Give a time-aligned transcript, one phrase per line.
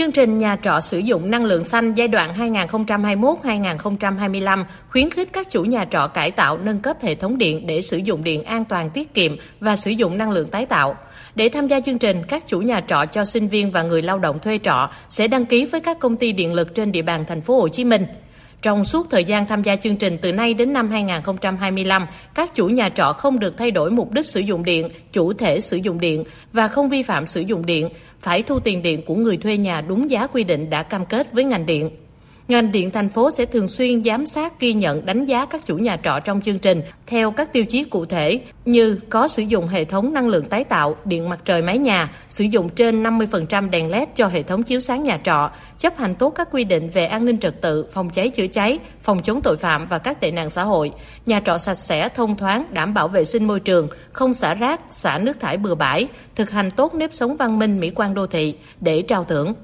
[0.00, 5.50] Chương trình nhà trọ sử dụng năng lượng xanh giai đoạn 2021-2025 khuyến khích các
[5.50, 8.64] chủ nhà trọ cải tạo nâng cấp hệ thống điện để sử dụng điện an
[8.64, 10.96] toàn tiết kiệm và sử dụng năng lượng tái tạo.
[11.34, 14.18] Để tham gia chương trình, các chủ nhà trọ cho sinh viên và người lao
[14.18, 17.24] động thuê trọ sẽ đăng ký với các công ty điện lực trên địa bàn
[17.28, 18.06] thành phố Hồ Chí Minh.
[18.62, 22.68] Trong suốt thời gian tham gia chương trình từ nay đến năm 2025, các chủ
[22.68, 26.00] nhà trọ không được thay đổi mục đích sử dụng điện, chủ thể sử dụng
[26.00, 27.88] điện và không vi phạm sử dụng điện,
[28.20, 31.32] phải thu tiền điện của người thuê nhà đúng giá quy định đã cam kết
[31.32, 31.90] với ngành điện.
[32.50, 35.76] Ngành điện thành phố sẽ thường xuyên giám sát, ghi nhận, đánh giá các chủ
[35.76, 39.68] nhà trọ trong chương trình theo các tiêu chí cụ thể như có sử dụng
[39.68, 43.70] hệ thống năng lượng tái tạo, điện mặt trời mái nhà, sử dụng trên 50%
[43.70, 46.90] đèn LED cho hệ thống chiếu sáng nhà trọ, chấp hành tốt các quy định
[46.90, 50.20] về an ninh trật tự, phòng cháy chữa cháy, phòng chống tội phạm và các
[50.20, 50.90] tệ nạn xã hội,
[51.26, 54.80] nhà trọ sạch sẽ, thông thoáng, đảm bảo vệ sinh môi trường, không xả rác,
[54.90, 58.26] xả nước thải bừa bãi, thực hành tốt nếp sống văn minh mỹ quan đô
[58.26, 59.54] thị để trao thưởng.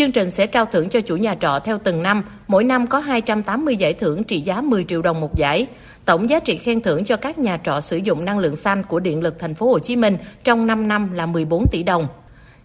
[0.00, 2.98] Chương trình sẽ trao thưởng cho chủ nhà trọ theo từng năm, mỗi năm có
[2.98, 5.66] 280 giải thưởng trị giá 10 triệu đồng một giải.
[6.04, 9.00] Tổng giá trị khen thưởng cho các nhà trọ sử dụng năng lượng xanh của
[9.00, 12.08] Điện lực thành phố Hồ Chí Minh trong 5 năm là 14 tỷ đồng.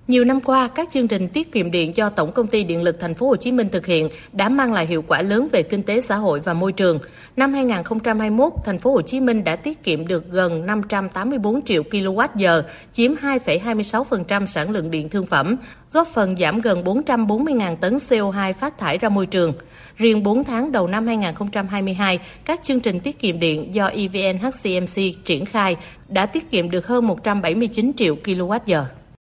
[0.08, 3.00] Nhiều năm qua, các chương trình tiết kiệm điện do Tổng công ty Điện lực
[3.00, 5.84] Thành phố Hồ Chí Minh thực hiện đã mang lại hiệu quả lớn về kinh
[5.84, 7.00] tế xã hội và môi trường.
[7.36, 12.61] Năm 2021, Thành phố Hồ Chí Minh đã tiết kiệm được gần 584 triệu kWh,
[12.92, 15.56] chiếm 2,26% sản lượng điện thương phẩm,
[15.92, 19.53] góp phần giảm gần 440.000 tấn CO2 phát thải ra môi trường.
[19.98, 25.26] Riêng 4 tháng đầu năm 2022, các chương trình tiết kiệm điện do EVN HCMC
[25.26, 25.76] triển khai
[26.08, 28.83] đã tiết kiệm được hơn 179 triệu kWh.